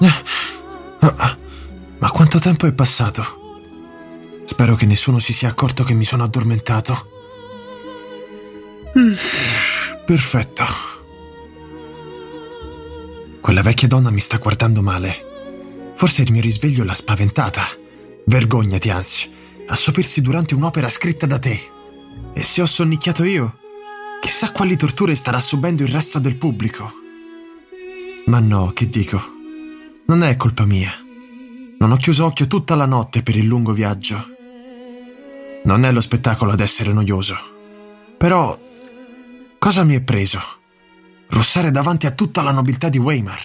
Roses 0.00 0.22
die. 1.00 1.38
Ma 1.98 2.10
quanto 2.10 2.38
tempo 2.38 2.66
è 2.66 2.72
passato? 2.72 3.38
Spero 4.46 4.74
che 4.74 4.86
nessuno 4.86 5.18
si 5.18 5.32
sia 5.32 5.48
accorto 5.48 5.84
che 5.84 5.94
mi 5.94 6.04
sono 6.04 6.24
addormentato. 6.24 7.08
Mm, 8.98 9.12
Perfetto. 10.06 10.64
Quella 13.40 13.62
vecchia 13.62 13.88
donna 13.88 14.10
mi 14.10 14.20
sta 14.20 14.38
guardando 14.38 14.82
male. 14.82 15.92
Forse 15.94 16.22
il 16.22 16.32
mio 16.32 16.40
risveglio 16.40 16.84
l'ha 16.84 16.94
spaventata. 16.94 17.62
Vergognati, 18.24 18.90
anzi, 18.90 19.30
a 19.66 19.74
sopirsi 19.74 20.20
durante 20.22 20.54
un'opera 20.54 20.88
scritta 20.88 21.26
da 21.26 21.38
te. 21.38 21.70
E 22.32 22.42
se 22.42 22.62
ho 22.62 22.66
sonnicchiato 22.66 23.24
io? 23.24 23.58
Chissà 24.22 24.52
quali 24.52 24.76
torture 24.76 25.14
starà 25.14 25.38
subendo 25.38 25.82
il 25.82 25.90
resto 25.90 26.18
del 26.18 26.36
pubblico. 26.36 26.92
Ma 28.26 28.40
no, 28.40 28.72
che 28.74 28.88
dico? 28.88 29.38
Non 30.10 30.24
è 30.24 30.34
colpa 30.34 30.64
mia. 30.64 30.90
Non 31.78 31.92
ho 31.92 31.96
chiuso 31.96 32.24
occhio 32.24 32.48
tutta 32.48 32.74
la 32.74 32.84
notte 32.84 33.22
per 33.22 33.36
il 33.36 33.46
lungo 33.46 33.72
viaggio. 33.72 34.16
Non 35.62 35.84
è 35.84 35.92
lo 35.92 36.00
spettacolo 36.00 36.50
ad 36.50 36.58
essere 36.58 36.92
noioso. 36.92 37.36
Però, 38.18 38.58
cosa 39.56 39.84
mi 39.84 39.94
è 39.94 40.00
preso? 40.02 40.40
Russare 41.28 41.70
davanti 41.70 42.08
a 42.08 42.10
tutta 42.10 42.42
la 42.42 42.50
nobiltà 42.50 42.88
di 42.88 42.98
Weimar. 42.98 43.38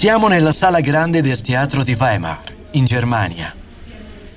Siamo 0.00 0.28
nella 0.28 0.54
sala 0.54 0.80
grande 0.80 1.20
del 1.20 1.42
teatro 1.42 1.84
di 1.84 1.92
Weimar, 1.92 2.42
in 2.70 2.86
Germania. 2.86 3.54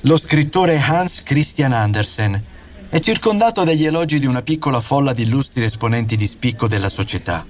Lo 0.02 0.18
scrittore 0.18 0.78
Hans 0.78 1.24
Christian 1.24 1.72
Andersen 1.72 2.44
è 2.90 3.00
circondato 3.00 3.64
dagli 3.64 3.86
elogi 3.86 4.20
di 4.20 4.26
una 4.26 4.42
piccola 4.42 4.82
folla 4.82 5.14
di 5.14 5.22
illustri 5.22 5.64
esponenti 5.64 6.18
di 6.18 6.28
spicco 6.28 6.68
della 6.68 6.90
società. 6.90 7.46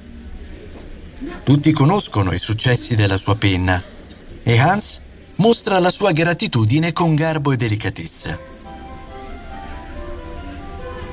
Tutti 1.43 1.71
conoscono 1.71 2.33
i 2.33 2.37
successi 2.37 2.95
della 2.95 3.17
sua 3.17 3.35
penna 3.35 3.81
e 4.43 4.59
Hans 4.59 5.01
mostra 5.37 5.79
la 5.79 5.89
sua 5.89 6.11
gratitudine 6.11 6.93
con 6.93 7.15
garbo 7.15 7.51
e 7.51 7.55
delicatezza. 7.55 8.39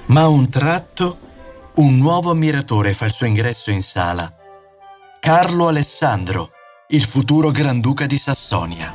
Ma 0.05 0.21
a 0.21 0.29
un 0.29 0.51
tratto 0.51 1.19
un 1.77 1.97
nuovo 1.97 2.31
ammiratore 2.31 2.93
fa 2.93 3.07
il 3.07 3.13
suo 3.13 3.25
ingresso 3.25 3.71
in 3.71 3.83
sala. 3.83 4.31
Carlo 5.19 5.67
Alessandro, 5.69 6.51
il 6.93 7.05
futuro 7.05 7.51
Granduca 7.51 8.07
di 8.07 8.19
Sassonia. 8.19 8.93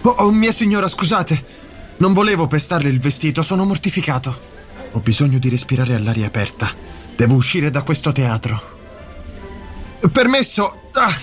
Oh, 0.00 0.08
oh, 0.08 0.30
mia 0.30 0.52
signora, 0.52 0.86
scusate. 0.86 1.56
Non 1.98 2.14
volevo 2.14 2.46
pestarle 2.46 2.88
il 2.88 3.00
vestito, 3.00 3.42
sono 3.42 3.64
mortificato. 3.64 4.40
Ho 4.92 5.00
bisogno 5.00 5.38
di 5.38 5.50
respirare 5.50 5.94
all'aria 5.94 6.26
aperta. 6.26 6.70
Devo 7.14 7.34
uscire 7.34 7.70
da 7.70 7.82
questo 7.82 8.12
teatro. 8.12 8.76
Permesso. 10.10 10.88
Ah, 10.92 11.14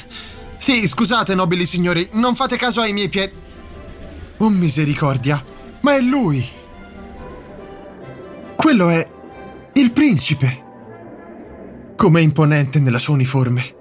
sì, 0.60 0.88
scusate, 0.88 1.34
nobili 1.34 1.66
signori, 1.66 2.08
non 2.14 2.36
fate 2.36 2.58
caso 2.58 2.82
ai 2.82 2.94
miei 2.94 3.10
piedi. 3.10 3.34
Oh, 4.38 4.50
misericordia. 4.50 5.44
Ma 5.82 5.96
è 5.96 6.02
lui. 6.02 6.46
Quello 8.56 8.90
è 8.90 9.08
il 9.74 9.92
principe. 9.92 10.64
Com'è 11.96 12.20
imponente 12.20 12.80
nella 12.80 13.00
sua 13.00 13.14
uniforme. 13.14 13.74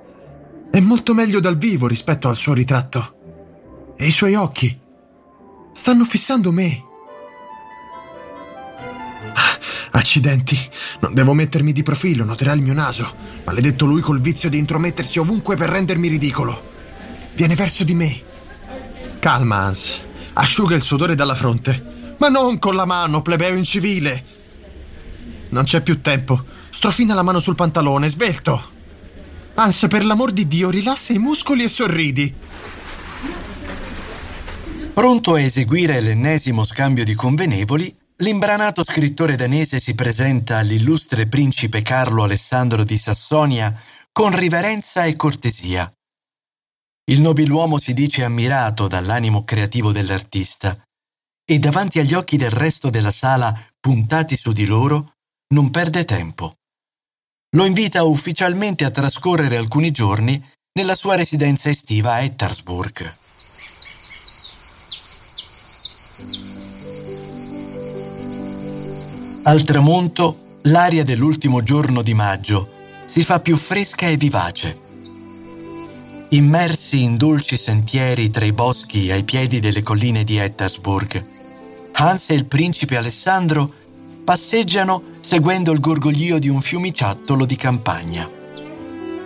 È 0.75 0.81
molto 0.81 1.15
meglio 1.15 1.39
dal 1.39 1.57
vivo 1.57 1.87
rispetto 1.87 2.29
al 2.29 2.35
suo 2.35 2.53
ritratto. 2.53 3.95
E 3.97 4.07
i 4.07 4.11
suoi 4.11 4.35
occhi 4.35 4.77
stanno 5.73 6.05
fissando 6.05 6.51
me. 6.51 6.83
Ah, 9.34 9.59
Accidenti, 9.93 10.59
non 10.99 11.15
devo 11.15 11.33
mettermi 11.33 11.71
di 11.71 11.84
profilo, 11.84 12.25
noterà 12.25 12.51
il 12.55 12.61
mio 12.61 12.73
naso. 12.73 13.09
Maledetto 13.45 13.87
lui 13.87 14.01
col 14.01 14.21
vizio 14.21 14.49
di 14.51 14.59
intromettersi 14.59 15.21
ovunque 15.21 15.55
per 15.55 15.69
rendermi 15.69 16.09
ridicolo. 16.09 16.73
Viene 17.34 17.55
verso 17.55 17.84
di 17.84 17.95
me. 17.95 18.23
Calma, 19.21 19.67
Hans. 19.67 20.01
Asciuga 20.33 20.75
il 20.75 20.83
sudore 20.83 21.15
dalla 21.15 21.37
fronte. 21.37 22.17
Ma 22.19 22.29
non 22.29 22.59
con 22.59 22.75
la 22.75 22.84
mano, 22.84 23.23
plebeo 23.23 23.55
incivile. 23.55 24.25
Non 25.51 25.63
c'è 25.63 25.83
più 25.83 26.01
tempo. 26.01 26.45
Strofina 26.71 27.15
la 27.15 27.23
mano 27.23 27.39
sul 27.39 27.55
pantalone, 27.55 28.09
svelto. 28.09 28.73
Hans, 29.56 29.87
per 29.88 30.04
l'amor 30.04 30.32
di 30.32 30.48
Dio, 30.48 30.69
rilassa 30.69 31.12
i 31.12 31.19
muscoli 31.19 31.62
e 31.62 31.69
sorridi. 31.69 32.34
Pronto 34.92 35.34
a 35.34 35.41
eseguire 35.41 36.00
l'ennesimo 36.00 36.65
scambio 36.65 37.04
di 37.04 37.15
convenevoli, 37.15 37.94
l'imbranato 38.16 38.84
scrittore 38.84 39.37
danese 39.37 39.78
si 39.81 39.94
presenta 39.94 40.59
all'illustre 40.59 41.26
principe 41.26 41.82
Carlo 41.82 42.25
Alessandro 42.25 42.84
di 42.84 42.98
Sassonia 42.98 43.76
con 44.10 44.37
riverenza 44.37 45.04
e 45.04 45.16
cortesia. 45.16 45.92
Il 47.06 47.21
nobiluomo 47.21 47.78
si 47.78 47.92
dice 47.92 48.25
ammirato 48.25 48.88
dall'animo 48.88 49.44
creativo 49.44 49.92
dell'artista 49.92 50.81
e 51.44 51.59
davanti 51.59 51.98
agli 52.00 52.15
occhi 52.15 52.36
del 52.36 52.50
resto 52.50 52.88
della 52.88 53.12
sala 53.12 53.54
puntati 53.78 54.36
su 54.36 54.53
di 54.53 54.65
loro 54.65 55.15
non 55.48 55.71
perde 55.71 56.04
tempo. 56.04 56.54
Lo 57.54 57.65
invita 57.65 58.03
ufficialmente 58.03 58.84
a 58.84 58.91
trascorrere 58.91 59.56
alcuni 59.56 59.92
giorni 59.92 60.42
nella 60.72 60.97
sua 60.97 61.15
residenza 61.15 61.70
estiva 61.70 62.15
a 62.15 62.20
Ettersburg. 62.20 63.15
Al 69.44 69.62
tramonto, 69.62 70.59
l'aria 70.62 71.04
dell'ultimo 71.04 71.62
giorno 71.62 72.03
di 72.03 72.12
maggio 72.12 72.69
si 73.06 73.22
fa 73.22 73.38
più 73.38 73.56
fresca 73.56 74.09
e 74.09 74.16
vivace. 74.16 74.76
Immersi 76.31 77.04
in 77.04 77.16
dolci 77.16 77.56
sentieri 77.56 78.31
tra 78.31 78.44
i 78.44 78.53
boschi 78.53 79.12
ai 79.12 79.22
piedi 79.22 79.60
delle 79.60 79.84
colline 79.84 80.25
di 80.25 80.38
Ettersburg, 80.38 81.25
Hans 81.92 82.31
e 82.31 82.34
il 82.34 82.47
principe 82.47 82.97
Alessandro 82.97 83.72
passeggiano 84.25 85.14
seguendo 85.27 85.73
il 85.73 85.81
gorgoglio 85.81 86.39
di 86.39 86.51
un 86.51 86.60
fiumiciattolo 86.60 87.47
di 87.47 87.57
campagna. 87.57 88.28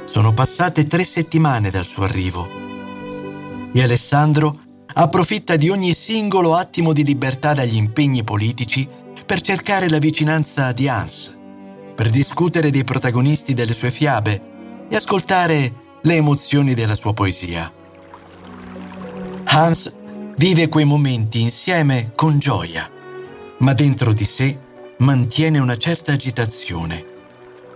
Sono 0.05 0.33
passate 0.33 0.87
tre 0.87 1.03
settimane 1.03 1.71
dal 1.71 1.85
suo 1.85 2.05
arrivo 2.05 2.49
e 3.73 3.83
Alessandro 3.83 4.61
approfitta 4.95 5.57
di 5.57 5.69
ogni 5.69 5.93
singolo 5.93 6.55
attimo 6.55 6.93
di 6.93 7.03
libertà 7.03 7.53
dagli 7.53 7.75
impegni 7.75 8.23
politici 8.23 8.89
per 9.27 9.41
cercare 9.41 9.89
la 9.89 9.99
vicinanza 9.99 10.71
di 10.71 10.87
Hans, 10.87 11.37
per 11.97 12.11
discutere 12.11 12.71
dei 12.71 12.85
protagonisti 12.85 13.53
delle 13.53 13.75
sue 13.75 13.91
fiabe 13.91 14.87
e 14.89 14.95
ascoltare 14.95 15.73
le 16.01 16.15
emozioni 16.15 16.75
della 16.75 16.95
sua 16.95 17.13
poesia. 17.13 17.73
Hans 19.45 19.93
vive 20.37 20.69
quei 20.69 20.85
momenti 20.85 21.41
insieme 21.41 22.13
con 22.15 22.39
gioia, 22.39 22.89
ma 23.59 23.73
dentro 23.73 24.13
di 24.13 24.25
sé 24.25 24.67
mantiene 24.99 25.59
una 25.59 25.77
certa 25.77 26.13
agitazione. 26.13 27.17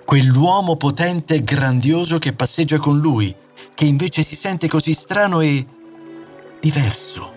Quell'uomo 0.05 0.77
potente 0.77 1.37
e 1.37 1.45
grandioso 1.45 2.19
che 2.19 2.33
passeggia 2.33 2.79
con 2.79 2.99
lui, 2.99 3.35
che 3.75 3.85
invece 3.85 4.23
si 4.25 4.37
sente 4.37 4.69
così 4.69 4.93
strano 4.93 5.41
e 5.41 5.65
diverso. 6.61 7.35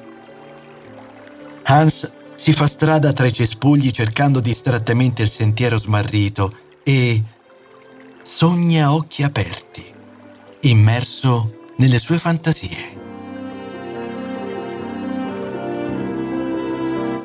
Hans 1.63 2.11
si 2.35 2.51
fa 2.51 2.67
strada 2.67 3.11
tra 3.13 3.25
i 3.25 3.33
cespugli 3.33 3.91
cercando 3.91 4.39
distrattamente 4.39 5.21
il 5.21 5.29
sentiero 5.29 5.79
smarrito 5.79 6.53
e 6.83 7.23
sogna 8.23 8.87
a 8.87 8.93
occhi 8.93 9.23
aperti, 9.23 9.83
immerso 10.61 11.71
nelle 11.77 11.99
sue 11.99 12.17
fantasie. 12.17 13.03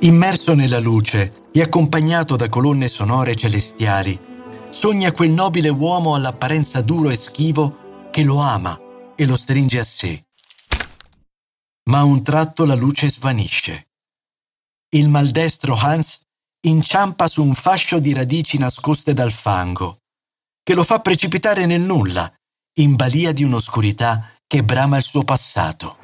Immerso 0.01 0.55
nella 0.55 0.79
luce 0.79 1.40
e 1.53 1.63
accompagnato 1.63 2.37
da 2.37 2.49
colonne 2.49 2.89
sonore 2.89 3.35
celestiali, 3.35 4.19
sogna 4.71 5.13
quel 5.13 5.31
nobile 5.31 5.69
uomo 5.69 6.15
all'apparenza 6.15 6.81
duro 6.81 7.11
e 7.11 7.17
schivo 7.17 8.09
che 8.11 8.23
lo 8.23 8.39
ama 8.39 8.79
e 9.17 9.27
lo 9.27 9.37
stringe 9.37 9.79
a 9.79 9.85
sé. 9.85 10.25
Ma 11.91 11.99
a 11.99 12.05
un 12.05 12.23
tratto 12.23 12.65
la 12.65 12.75
luce 12.75 13.11
svanisce. 13.11 13.89
Il 14.91 15.09
maldestro 15.09 15.75
Hans 15.75 16.21
inciampa 16.63 17.27
su 17.27 17.43
un 17.43 17.55
fascio 17.55 17.99
di 17.99 18.13
radici 18.13 18.59
nascoste 18.59 19.15
dal 19.15 19.33
fango, 19.33 19.99
che 20.63 20.75
lo 20.75 20.85
fa 20.85 21.01
precipitare 21.01 21.67
nel 21.67 21.81
nulla, 21.81 22.33
in 22.79 22.95
balia 22.95 23.33
di 23.33 23.43
un'oscurità 23.43 24.31
che 24.47 24.63
brama 24.63 24.99
il 24.99 25.03
suo 25.03 25.25
passato. 25.25 25.99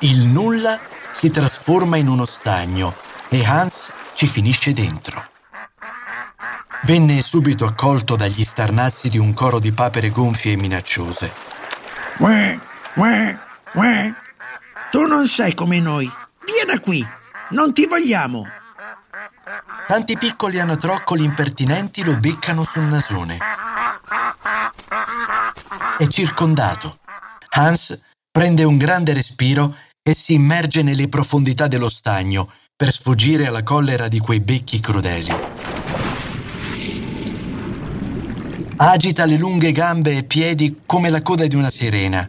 Il 0.00 0.20
nulla 0.26 0.80
si 1.14 1.30
trasforma 1.30 1.96
in 1.96 2.08
uno 2.08 2.24
stagno 2.24 3.03
e 3.28 3.44
Hans 3.44 3.92
ci 4.14 4.26
finisce 4.26 4.72
dentro. 4.72 5.32
Venne 6.84 7.22
subito 7.22 7.64
accolto 7.64 8.14
dagli 8.14 8.44
starnazzi 8.44 9.08
di 9.08 9.18
un 9.18 9.32
coro 9.32 9.58
di 9.58 9.72
papere 9.72 10.10
gonfie 10.10 10.52
e 10.52 10.56
minacciose. 10.56 11.32
Uè, 12.18 12.58
uè, 12.96 13.38
uè. 13.72 14.14
Tu 14.90 15.06
non 15.06 15.26
sei 15.26 15.54
come 15.54 15.80
noi. 15.80 16.10
Vieni 16.44 16.80
qui. 16.80 17.06
Non 17.50 17.72
ti 17.72 17.86
vogliamo. 17.86 18.46
Tanti 19.86 20.16
piccoli 20.18 20.60
anatroccoli 20.60 21.24
impertinenti 21.24 22.04
lo 22.04 22.16
beccano 22.16 22.64
sul 22.64 22.82
nasone. 22.82 23.38
È 25.96 26.06
circondato. 26.06 26.98
Hans 27.56 27.98
prende 28.30 28.64
un 28.64 28.76
grande 28.76 29.14
respiro 29.14 29.74
e 30.02 30.14
si 30.14 30.34
immerge 30.34 30.82
nelle 30.82 31.08
profondità 31.08 31.66
dello 31.66 31.88
stagno 31.88 32.52
per 32.76 32.92
sfuggire 32.92 33.46
alla 33.46 33.62
collera 33.62 34.08
di 34.08 34.18
quei 34.18 34.40
becchi 34.40 34.80
crudeli. 34.80 35.30
Agita 38.76 39.24
le 39.26 39.36
lunghe 39.36 39.70
gambe 39.70 40.16
e 40.16 40.24
piedi 40.24 40.80
come 40.84 41.08
la 41.08 41.22
coda 41.22 41.46
di 41.46 41.54
una 41.54 41.70
sirena, 41.70 42.28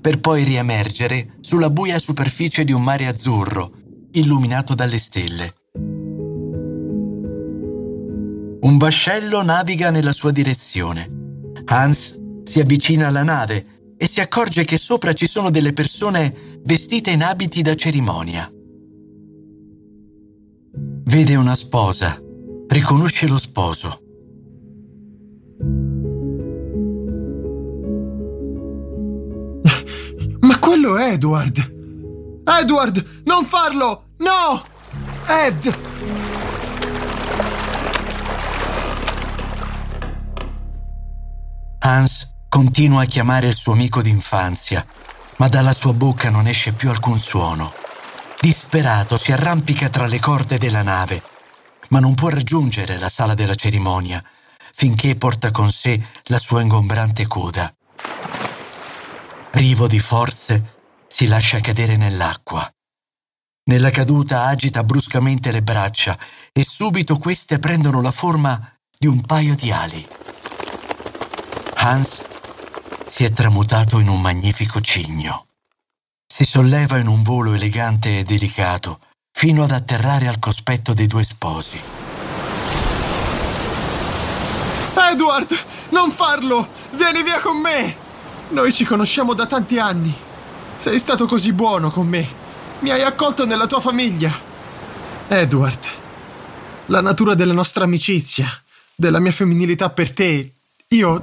per 0.00 0.18
poi 0.18 0.42
riemergere 0.42 1.36
sulla 1.40 1.70
buia 1.70 2.00
superficie 2.00 2.64
di 2.64 2.72
un 2.72 2.82
mare 2.82 3.06
azzurro, 3.06 3.70
illuminato 4.10 4.74
dalle 4.74 4.98
stelle. 4.98 5.54
Un 8.62 8.76
vascello 8.78 9.44
naviga 9.44 9.90
nella 9.90 10.12
sua 10.12 10.32
direzione. 10.32 11.08
Hans 11.66 12.18
si 12.42 12.58
avvicina 12.58 13.06
alla 13.06 13.22
nave 13.22 13.94
e 13.96 14.08
si 14.08 14.20
accorge 14.20 14.64
che 14.64 14.78
sopra 14.78 15.12
ci 15.12 15.28
sono 15.28 15.48
delle 15.48 15.72
persone 15.72 16.58
vestite 16.64 17.12
in 17.12 17.22
abiti 17.22 17.62
da 17.62 17.76
cerimonia. 17.76 18.50
Vede 21.16 21.34
una 21.34 21.56
sposa, 21.56 22.20
riconosce 22.68 23.26
lo 23.26 23.38
sposo. 23.38 24.00
Ma 30.40 30.58
quello 30.58 30.98
è 30.98 31.12
Edward! 31.12 32.42
Edward, 32.44 33.22
non 33.24 33.46
farlo! 33.46 34.08
No! 34.18 34.62
Ed! 35.26 35.78
Hans 41.78 42.34
continua 42.50 43.00
a 43.00 43.06
chiamare 43.06 43.46
il 43.46 43.54
suo 43.54 43.72
amico 43.72 44.02
d'infanzia, 44.02 44.84
ma 45.36 45.48
dalla 45.48 45.72
sua 45.72 45.94
bocca 45.94 46.28
non 46.28 46.46
esce 46.46 46.72
più 46.72 46.90
alcun 46.90 47.18
suono. 47.18 47.85
Disperato 48.40 49.18
si 49.18 49.32
arrampica 49.32 49.88
tra 49.88 50.06
le 50.06 50.20
corde 50.20 50.58
della 50.58 50.82
nave, 50.82 51.22
ma 51.88 52.00
non 52.00 52.14
può 52.14 52.28
raggiungere 52.28 52.98
la 52.98 53.08
sala 53.08 53.34
della 53.34 53.54
cerimonia 53.54 54.22
finché 54.78 55.16
porta 55.16 55.50
con 55.50 55.70
sé 55.70 55.98
la 56.24 56.38
sua 56.38 56.60
ingombrante 56.60 57.26
coda. 57.26 57.74
Privo 59.50 59.86
di 59.86 59.98
forze, 59.98 60.74
si 61.08 61.26
lascia 61.26 61.60
cadere 61.60 61.96
nell'acqua. 61.96 62.70
Nella 63.64 63.90
caduta 63.90 64.44
agita 64.44 64.84
bruscamente 64.84 65.50
le 65.50 65.62
braccia 65.62 66.18
e 66.52 66.62
subito 66.62 67.16
queste 67.16 67.58
prendono 67.58 68.02
la 68.02 68.12
forma 68.12 68.78
di 68.98 69.06
un 69.06 69.22
paio 69.22 69.54
di 69.56 69.72
ali. 69.72 70.06
Hans 71.76 72.22
si 73.08 73.24
è 73.24 73.32
tramutato 73.32 73.98
in 73.98 74.08
un 74.08 74.20
magnifico 74.20 74.82
cigno. 74.82 75.45
Si 76.36 76.44
solleva 76.44 76.98
in 76.98 77.06
un 77.06 77.22
volo 77.22 77.54
elegante 77.54 78.18
e 78.18 78.22
delicato 78.22 79.00
fino 79.32 79.62
ad 79.62 79.70
atterrare 79.70 80.28
al 80.28 80.38
cospetto 80.38 80.92
dei 80.92 81.06
due 81.06 81.24
sposi. 81.24 81.80
Edward, 85.12 85.58
non 85.92 86.10
farlo! 86.10 86.68
Vieni 86.90 87.22
via 87.22 87.40
con 87.40 87.56
me! 87.56 87.96
Noi 88.50 88.70
ci 88.70 88.84
conosciamo 88.84 89.32
da 89.32 89.46
tanti 89.46 89.78
anni. 89.78 90.14
Sei 90.78 90.98
stato 90.98 91.24
così 91.24 91.54
buono 91.54 91.90
con 91.90 92.06
me. 92.06 92.28
Mi 92.80 92.90
hai 92.90 93.00
accolto 93.00 93.46
nella 93.46 93.66
tua 93.66 93.80
famiglia. 93.80 94.38
Edward, 95.28 95.86
la 96.86 97.00
natura 97.00 97.34
della 97.34 97.54
nostra 97.54 97.84
amicizia, 97.84 98.46
della 98.94 99.20
mia 99.20 99.32
femminilità 99.32 99.88
per 99.88 100.12
te, 100.12 100.52
io... 100.88 101.22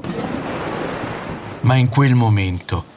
Ma 1.62 1.76
in 1.76 1.90
quel 1.90 2.16
momento 2.16 2.93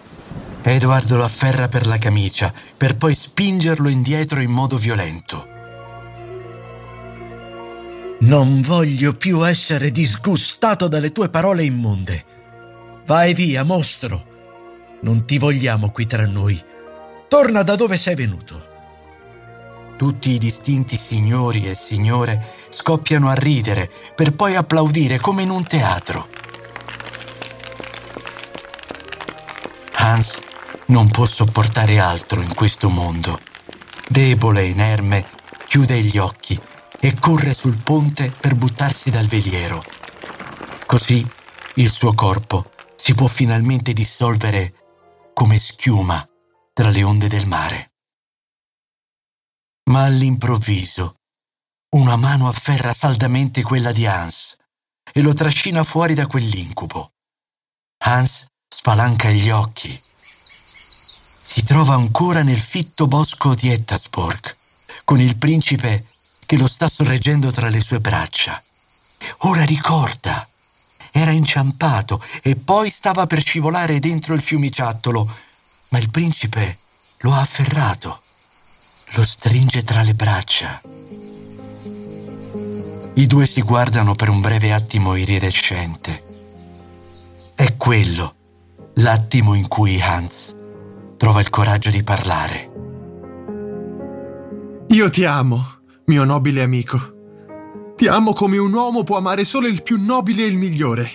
Edward 0.69 1.09
lo 1.13 1.23
afferra 1.23 1.69
per 1.69 1.87
la 1.87 1.97
camicia 1.97 2.53
per 2.77 2.97
poi 2.97 3.15
spingerlo 3.15 3.89
indietro 3.89 4.41
in 4.41 4.51
modo 4.51 4.77
violento. 4.79 5.47
Non 8.19 8.63
voglio 8.63 9.15
più 9.15 9.47
essere 9.47 9.93
disgustato 9.93 10.89
dalle 10.89 11.13
tue 11.13 11.29
parole 11.29 11.63
immonde. 11.63 12.25
Vai 13.07 13.33
via, 13.33 13.63
mostro. 13.63 14.25
Non 15.03 15.25
ti 15.25 15.39
vogliamo 15.39 15.93
qui 15.93 16.05
tra 16.05 16.27
noi. 16.27 16.61
Torna 17.29 17.63
da 17.63 17.77
dove 17.77 17.97
sei 17.97 18.17
venuto. 18.17 18.67
Tutti 19.97 20.31
i 20.31 20.39
distinti 20.39 20.97
signori 20.97 21.65
e 21.69 21.77
signore 21.77 22.45
scoppiano 22.71 23.29
a 23.29 23.35
ridere 23.35 23.89
per 24.17 24.33
poi 24.33 24.57
applaudire 24.57 25.21
come 25.21 25.43
in 25.43 25.51
un 25.51 25.63
teatro. 25.63 26.27
Hans 29.93 30.46
non 30.87 31.09
può 31.09 31.27
sopportare 31.27 31.99
altro 31.99 32.41
in 32.41 32.55
questo 32.55 32.89
mondo. 32.89 33.41
Debole 34.09 34.61
e 34.61 34.69
inerme, 34.69 35.29
chiude 35.67 36.01
gli 36.01 36.19
occhi 36.19 36.61
e 37.01 37.15
corre 37.19 37.55
sul 37.55 37.79
ponte 37.79 38.31
per 38.31 38.55
buttarsi 38.55 39.11
dal 39.11 39.27
veliero. 39.27 39.85
Così 40.87 41.27
il 41.75 41.91
suo 41.91 42.15
corpo 42.15 42.71
si 42.97 43.15
può 43.15 43.27
finalmente 43.27 43.93
dissolvere 43.93 44.75
come 45.35 45.59
schiuma 45.59 46.27
tra 46.73 46.91
le 46.91 47.03
onde 47.03 47.29
del 47.29 47.47
mare. 47.47 47.93
Ma 49.91 50.05
all'improvviso 50.05 51.17
una 51.97 52.17
mano 52.17 52.49
afferra 52.49 52.93
saldamente 52.93 53.63
quella 53.63 53.93
di 53.93 54.07
Hans 54.07 54.57
e 55.13 55.23
lo 55.23 55.33
trascina 55.33 55.83
fuori 55.85 56.15
da 56.15 56.27
quell'incubo. 56.27 57.13
Hans 58.05 58.47
spalanca 58.69 59.31
gli 59.31 59.51
occhi. 59.51 59.99
Si 61.49 61.63
trova 61.65 61.95
ancora 61.95 62.43
nel 62.43 62.61
fitto 62.61 63.07
bosco 63.07 63.55
di 63.55 63.71
Ettasburg, 63.71 64.55
con 65.05 65.21
il 65.21 65.37
principe 65.37 66.05
che 66.45 66.57
lo 66.57 66.69
sta 66.69 66.89
sorreggendo 66.89 67.51
tra 67.51 67.69
le 67.69 67.81
sue 67.81 67.99
braccia. 68.01 68.63
Ora 69.39 69.65
ricorda. 69.65 70.47
Era 71.11 71.31
inciampato 71.31 72.23
e 72.43 72.57
poi 72.57 72.91
stava 72.91 73.27
per 73.27 73.43
scivolare 73.43 73.99
dentro 74.01 74.35
il 74.35 74.43
fiumiciattolo, 74.43 75.29
ma 75.89 75.99
il 75.99 76.11
principe 76.11 76.77
lo 77.21 77.33
ha 77.33 77.41
afferrato. 77.41 78.21
Lo 79.13 79.25
stringe 79.25 79.83
tra 79.83 80.03
le 80.03 80.15
braccia. 80.15 80.81
I 83.15 83.27
due 83.27 83.47
si 83.47 83.63
guardano 83.63 84.15
per 84.15 84.29
un 84.29 84.43
breve 84.43 84.75
attimo 84.75 85.15
iridescente. 85.15 86.23
È 87.55 87.77
quello 87.77 88.35
l'attimo 88.97 89.55
in 89.55 89.69
cui 89.69 90.01
Hans 90.03 90.56
trova 91.17 91.41
il 91.41 91.51
coraggio 91.51 91.91
di 91.91 92.03
parlare. 92.03 92.71
Io 94.89 95.11
ti 95.11 95.25
amo, 95.25 95.65
mio 96.07 96.25
nobile 96.25 96.63
amico. 96.63 97.15
Ti 97.97 98.07
amo 98.07 98.33
come 98.33 98.59
un 98.59 98.73
uomo 98.73 99.03
può 99.03 99.17
amare 99.17 99.45
solo 99.45 99.67
il 99.67 99.83
più 99.83 100.03
nobile 100.03 100.43
e 100.43 100.47
il 100.47 100.57
migliore. 100.57 101.11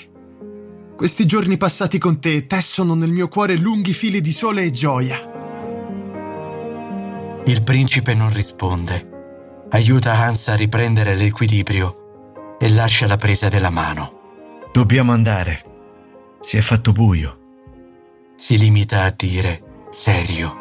Questi 0.98 1.26
giorni 1.26 1.58
passati 1.58 1.98
con 1.98 2.20
te 2.20 2.48
tessono 2.48 2.96
nel 2.96 3.12
mio 3.12 3.28
cuore 3.28 3.56
lunghi 3.58 3.94
fili 3.94 4.22
di 4.22 4.32
sole 4.32 4.64
e 4.64 4.72
gioia. 4.72 5.18
Il 7.46 7.64
principe 7.64 8.14
non 8.14 8.32
risponde. 8.34 9.10
Aiuta 9.70 10.14
Hans 10.14 10.48
a 10.50 10.56
riprendere 10.56 11.16
l'equilibrio 11.16 12.58
e 12.60 12.70
lascia 12.70 13.08
la 13.08 13.18
presa 13.18 13.48
della 13.48 13.70
mano. 13.70 14.20
Dobbiamo 14.72 15.12
andare. 15.12 15.64
Si 16.42 16.58
è 16.58 16.62
fatto 16.62 16.92
buio. 16.92 17.40
Si 18.36 18.58
limita 18.58 19.04
a 19.04 19.14
dire 19.16 19.71
serio. 19.92 20.58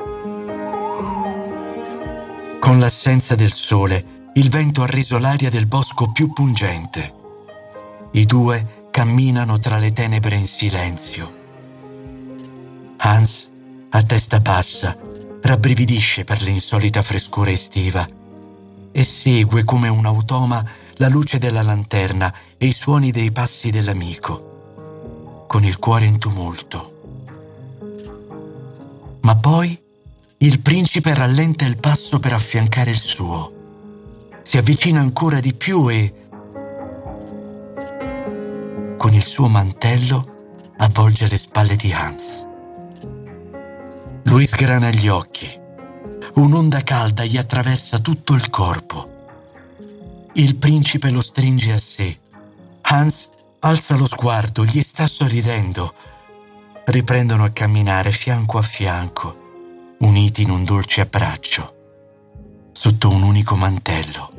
Con 2.58 2.78
l'assenza 2.78 3.34
del 3.34 3.52
sole, 3.52 4.30
il 4.34 4.50
vento 4.50 4.82
ha 4.82 4.86
reso 4.86 5.18
l'aria 5.18 5.50
del 5.50 5.66
bosco 5.66 6.10
più 6.10 6.32
pungente. 6.32 7.14
I 8.12 8.26
due 8.26 8.86
camminano 8.90 9.58
tra 9.58 9.78
le 9.78 9.92
tenebre 9.92 10.36
in 10.36 10.46
silenzio. 10.46 11.38
Hans, 12.98 13.50
a 13.90 14.02
testa 14.02 14.40
bassa, 14.40 14.96
rabbrividisce 15.42 16.24
per 16.24 16.42
l'insolita 16.42 17.02
frescura 17.02 17.50
estiva 17.50 18.06
e 18.92 19.04
segue 19.04 19.64
come 19.64 19.88
un 19.88 20.04
automa 20.04 20.64
la 20.96 21.08
luce 21.08 21.38
della 21.38 21.62
lanterna 21.62 22.32
e 22.58 22.66
i 22.66 22.72
suoni 22.72 23.10
dei 23.10 23.30
passi 23.30 23.70
dell'amico, 23.70 25.44
con 25.46 25.64
il 25.64 25.78
cuore 25.78 26.04
in 26.04 26.18
tumulto. 26.18 26.99
Ma 29.22 29.36
poi 29.36 29.78
il 30.38 30.60
principe 30.60 31.14
rallenta 31.14 31.64
il 31.66 31.78
passo 31.78 32.18
per 32.18 32.32
affiancare 32.32 32.90
il 32.90 33.00
suo. 33.00 33.52
Si 34.42 34.56
avvicina 34.56 35.00
ancora 35.00 35.38
di 35.40 35.54
più 35.54 35.88
e, 35.88 36.14
con 38.96 39.14
il 39.14 39.24
suo 39.24 39.48
mantello, 39.48 40.72
avvolge 40.78 41.28
le 41.28 41.38
spalle 41.38 41.76
di 41.76 41.92
Hans. 41.92 42.46
Lui 44.24 44.46
sgrana 44.46 44.90
gli 44.90 45.08
occhi. 45.08 45.48
Un'onda 46.34 46.82
calda 46.82 47.24
gli 47.24 47.36
attraversa 47.36 47.98
tutto 47.98 48.34
il 48.34 48.48
corpo. 48.48 49.08
Il 50.34 50.56
principe 50.56 51.10
lo 51.10 51.22
stringe 51.22 51.72
a 51.72 51.78
sé. 51.78 52.18
Hans 52.82 53.30
alza 53.60 53.96
lo 53.96 54.06
sguardo, 54.06 54.64
gli 54.64 54.80
sta 54.82 55.06
sorridendo. 55.06 55.92
Riprendono 56.82 57.44
a 57.44 57.50
camminare 57.50 58.10
fianco 58.10 58.58
a 58.58 58.62
fianco, 58.62 59.96
uniti 59.98 60.42
in 60.42 60.50
un 60.50 60.64
dolce 60.64 61.02
abbraccio, 61.02 61.74
sotto 62.72 63.10
un 63.10 63.22
unico 63.22 63.54
mantello. 63.54 64.32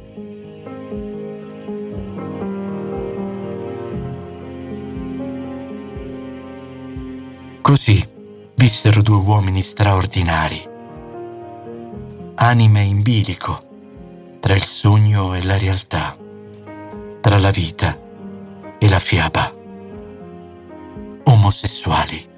Così 7.61 8.05
vissero 8.55 9.01
due 9.01 9.15
uomini 9.17 9.61
straordinari, 9.61 10.67
anime 12.35 12.81
in 12.81 13.01
bilico 13.01 13.69
tra 14.41 14.55
il 14.55 14.63
sogno 14.63 15.35
e 15.35 15.43
la 15.43 15.57
realtà, 15.57 16.17
tra 17.21 17.37
la 17.37 17.51
vita 17.51 17.97
e 18.77 18.89
la 18.89 18.99
fiaba, 18.99 19.53
omosessuali. 21.23 22.29